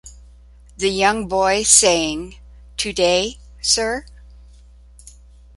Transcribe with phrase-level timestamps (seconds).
[0.77, 2.37] The young boy saying,
[2.75, 4.03] Today, sir?